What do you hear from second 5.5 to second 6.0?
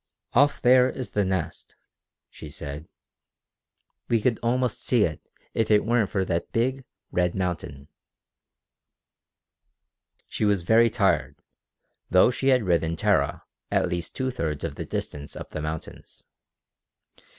if it